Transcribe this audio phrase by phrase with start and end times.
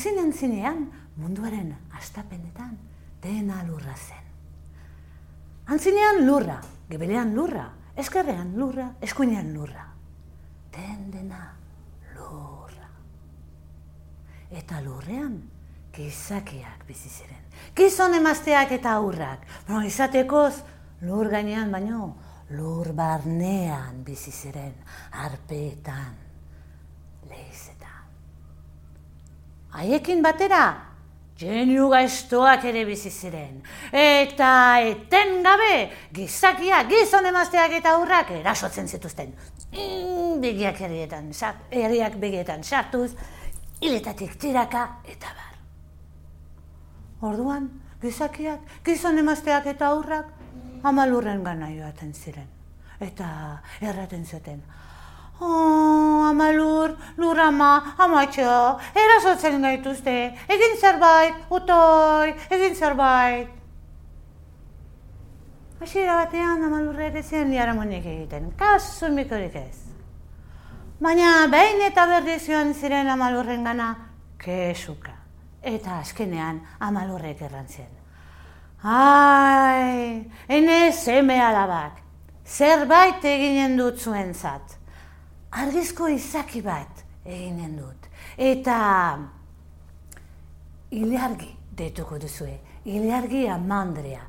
[0.00, 0.78] Antzinen zinean
[1.20, 2.70] munduaren astapenetan
[3.20, 4.30] dena lurra zen.
[5.68, 6.54] Antzinean lurra,
[6.88, 7.66] gebelean lurra,
[8.00, 9.84] eskerrean lurra, eskuinean lurra.
[10.72, 11.42] Den dena
[12.14, 12.88] lurra.
[14.48, 15.36] Eta lurrean
[15.92, 17.44] gizakiak bizi ziren.
[17.76, 19.44] Gizon emazteak eta aurrak.
[19.68, 20.62] No, izatekoz
[21.02, 22.14] lur gainean baino
[22.56, 24.80] lur barnean bizi ziren
[25.12, 26.16] arpeetan
[27.28, 27.79] lehizetan.
[29.72, 30.90] Haiekin batera
[31.40, 33.62] Geniu gaiztoak ere bizi ziren.
[33.96, 34.48] Eta
[34.84, 39.32] eten gabe, gizakia, gizon emazteak eta aurrak erasotzen zituzten.
[39.72, 41.30] Mm, begiak erietan,
[41.70, 43.14] eriak begietan sartuz,
[43.80, 45.56] hiletatik tiraka eta bar.
[47.30, 47.70] Orduan,
[48.02, 50.28] gizakiak, gizon emazteak eta aurrak,
[50.84, 52.48] amalurren gana joaten ziren.
[53.00, 53.30] Eta
[53.80, 54.60] erraten zuten.
[55.40, 60.16] Oh, amalur, lur ama, amatxo, erasotzen gaituzte,
[60.52, 63.48] egin zerbait, utoi, egin zerbait.
[65.80, 69.78] Hasiera batean amalurrek ezien liaramonik egiten, kasu mikorik ez.
[71.00, 73.94] Baina behin eta berdi zioan ziren amalurren gana,
[74.36, 75.16] kesuka.
[75.62, 77.88] Eta azkenean amalurrek errantzen.
[78.84, 81.96] Ai, ene seme alabak,
[82.44, 84.79] zerbait eginen dut zuen zat.
[85.50, 88.06] Argizko izaki bat eginen dut.
[88.38, 88.76] Eta
[90.90, 94.22] ilargi detuko duzue, ilargi amandrea,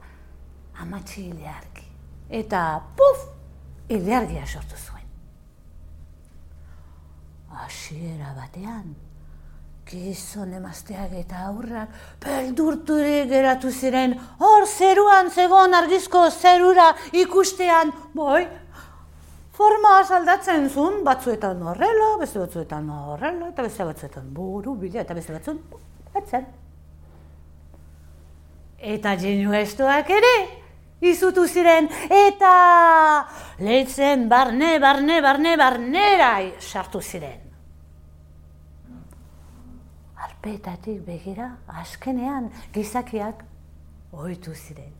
[0.81, 1.85] amatxi ilargi.
[2.29, 2.63] Eta
[2.97, 3.27] puf,
[3.89, 5.07] ilargia sortu zuen.
[7.61, 8.95] Asiera batean,
[9.91, 11.91] gizon emazteak eta aurrak
[12.23, 18.45] peldurturik geratu ziren hor zeruan zegon argizko zerura ikustean, boi,
[19.61, 25.35] forma asaldatzen zuen, batzuetan horrela, beste batzuetan horrela, eta beste batzuetan buru, bila, eta beste
[25.37, 25.61] batzuen,
[26.15, 26.49] batzen.
[28.95, 30.33] Eta genu estoak ere,
[31.05, 32.55] izutu ziren, eta
[33.61, 37.51] lehitzen barne, barne, barne, barnera sartu ziren
[40.41, 43.43] arpetatik begira, azkenean gizakiak
[44.11, 44.93] ohitu ziren.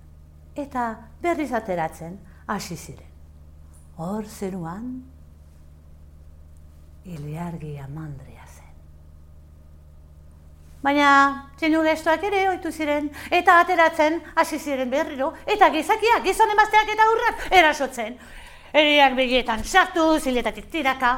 [0.56, 0.84] Eta
[1.22, 3.11] berriz ateratzen hasi ziren.
[3.98, 5.04] Hor zeruan,
[7.06, 8.70] iliargi amandria zen.
[10.82, 11.10] Baina,
[11.60, 17.10] txenu gestoak ere ohitu ziren, eta ateratzen hasi ziren berriro, eta gizakiak, gizon emazteak eta
[17.12, 18.18] hurrak erasotzen.
[18.74, 21.12] Eriak begietan sartu, ziletatik tiraka.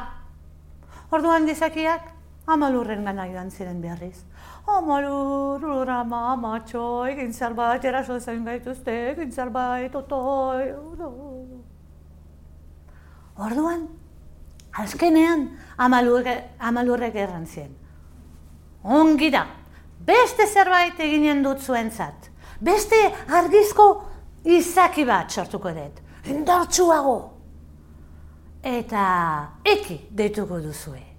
[1.14, 2.14] Orduan gizakiak
[2.46, 4.18] Amalurren gana joan ziren beharriz.
[4.68, 10.66] Amalur, lurama, amatxo, egin zerbait, eraso zen gaituzte, egin zerbait, otoi,
[13.36, 13.88] Orduan,
[14.78, 17.72] azkenean, amalurre, amalurrek erran zien.
[18.84, 19.46] Ongi da,
[20.06, 22.30] beste zerbait eginen dut zuentzat.
[22.60, 23.88] Beste argizko
[24.44, 26.04] izaki bat sortuko dut.
[26.30, 27.18] Indartsuago.
[28.64, 29.08] Eta
[29.64, 31.14] eki deituko duzue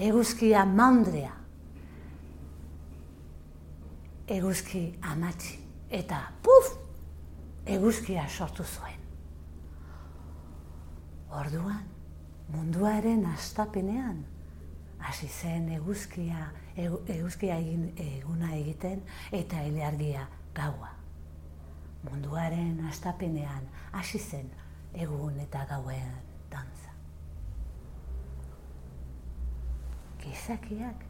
[0.00, 1.32] eguzkia mandrea,
[4.30, 5.58] eguzki amatzi,
[5.90, 6.72] eta puf,
[7.66, 8.99] eguzkia sortu zuen.
[11.30, 11.84] Orduan,
[12.50, 14.24] munduaren astapenean,
[14.98, 19.02] hasi zen eguzkia, eguzkia egin, eguna egiten
[19.32, 20.90] eta eleargia gaua.
[22.10, 24.50] Munduaren astapenean hasi zen
[24.94, 26.16] egun eta gauen
[26.50, 26.90] dantza.
[30.30, 31.04] gizakiak.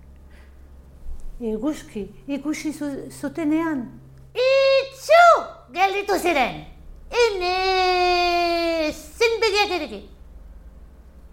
[1.41, 2.73] Eguzki ikusi
[3.21, 3.87] zutenean.
[4.35, 5.25] Itxu!
[5.73, 6.65] Gelditu ziren!
[7.11, 8.30] Ene!
[9.21, 10.01] Zinbegiak ere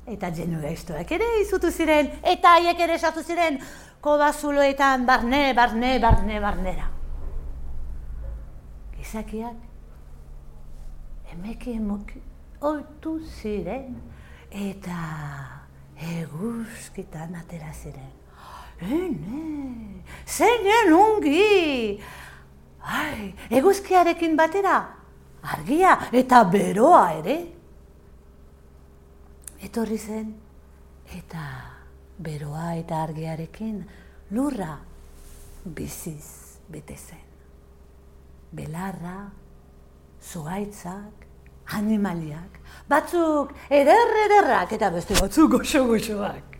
[0.07, 3.57] Eta jenu estoak ere izutu ziren, eta haiek ere esatu ziren,
[4.01, 6.85] kobazuloetan barne, barne, barne, barnera.
[8.95, 9.57] Gizakiak,
[11.33, 12.21] emeki emoki,
[12.61, 13.97] oitu ziren,
[14.51, 15.01] eta
[16.13, 18.13] eguzkitan atera ziren.
[18.79, 21.99] Ene, zeinen ungi!
[22.87, 24.79] Ai, eguzkiarekin batera,
[25.43, 27.56] argia eta beroa ere.
[29.57, 30.35] Etorri zen,
[31.17, 31.43] eta
[32.21, 33.79] beroa eta argiarekin
[34.31, 34.75] lurra
[35.65, 37.25] biziz bete zen.
[38.53, 39.31] Belarra,
[40.21, 41.25] zuaitzak,
[41.73, 42.59] animaliak,
[42.89, 46.55] batzuk eder ederrak eta beste batzuk goxo goxoak.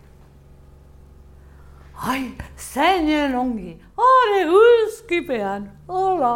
[1.97, 6.35] Ai, zeinen ongi, hori guzkipean, hola.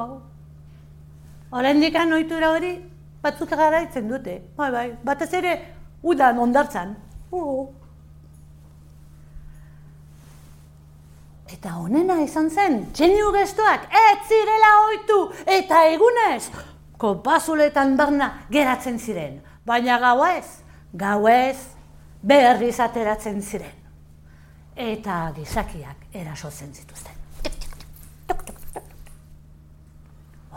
[1.51, 2.73] Horen dikan oitura hori,
[3.21, 5.53] batzuk garaitzen dute, bai, bai, batez ere,
[6.03, 6.95] udan ondartzan.
[7.31, 7.69] Oh.
[11.51, 16.47] Eta honena izan zen, txeniu gestoak ez zirela oitu eta egunez,
[16.97, 19.41] kopazuletan barna geratzen ziren.
[19.65, 20.63] Baina gau ez,
[20.93, 21.57] gau ez,
[22.23, 23.77] berriz ateratzen ziren.
[24.75, 27.19] Eta gizakiak erasotzen zituzten.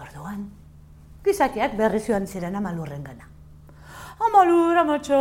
[0.01, 0.49] Orduan,
[1.27, 3.34] gizakiak berriz joan ziren amalurren gana.
[4.29, 5.21] Amalur, amatxo,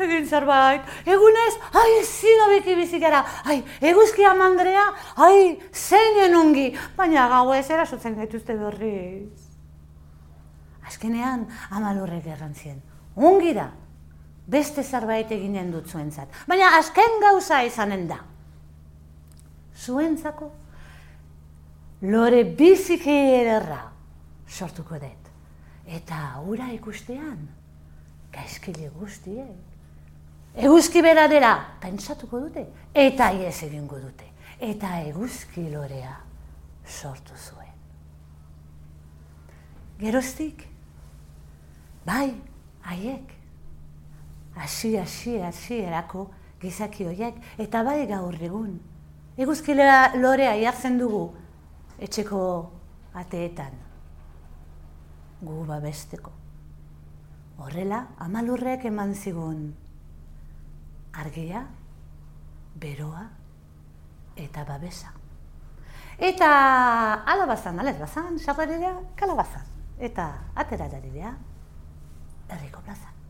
[0.00, 4.84] egin zerbait, egunez, ai, zidobiki bizik gara, ai, eguzki amandrea,
[5.26, 9.48] ai, zeinen ongi, baina gau ez erasotzen gaituzte berriz.
[10.88, 12.80] Azkenean, amalurrek errantzien,
[13.16, 13.70] ongi da,
[14.46, 18.20] beste zerbait eginen dut zuentzat, baina azken gauza izanen da.
[19.84, 20.50] Zuentzako,
[22.10, 23.82] lore biziki ederra
[24.48, 25.30] sortuko dut.
[25.84, 27.40] Eta ura ikustean,
[28.34, 29.54] gaizkile guztiek,
[30.54, 34.26] eguzki beradera pentsatuko dute, eta iez egingo dute,
[34.60, 36.16] eta eguzki lorea
[36.84, 37.72] sortu zuen.
[39.98, 40.66] Geroztik,
[42.06, 42.34] bai,
[42.82, 43.30] haiek,
[44.56, 46.28] hasi, hasi, hasi erako
[46.62, 48.76] gizaki horiek, eta bai gaur egun.
[49.38, 51.26] Eguzki lorea jartzen dugu,
[51.98, 52.44] etxeko
[53.18, 53.74] ateetan,
[55.42, 56.43] gu babesteko.
[57.64, 59.60] Horrela, amalurrek eman zigun
[61.16, 61.62] argia,
[62.76, 63.22] beroa
[64.36, 65.14] eta babesa.
[66.18, 66.50] Eta
[67.32, 69.64] alabazan, alabazan, xarraridea, kalabazan.
[69.98, 70.28] Eta
[70.60, 71.32] atera daridea,
[72.52, 73.23] erriko plazan.